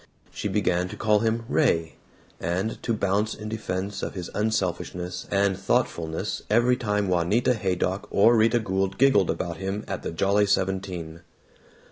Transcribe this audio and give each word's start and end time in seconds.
She 0.33 0.47
began 0.47 0.89
to 0.89 0.95
call 0.95 1.19
him 1.19 1.45
"Ray," 1.47 1.93
and 2.39 2.81
to 2.81 2.91
bounce 2.91 3.35
in 3.35 3.49
defense 3.49 4.01
of 4.01 4.15
his 4.15 4.31
unselfishness 4.33 5.27
and 5.29 5.55
thoughtfulness 5.55 6.41
every 6.49 6.75
time 6.75 7.07
Juanita 7.07 7.53
Haydock 7.53 8.07
or 8.09 8.35
Rita 8.35 8.57
Gould 8.57 8.97
giggled 8.97 9.29
about 9.29 9.57
him 9.57 9.83
at 9.87 10.01
the 10.01 10.09
Jolly 10.11 10.47
Seventeen. 10.47 11.21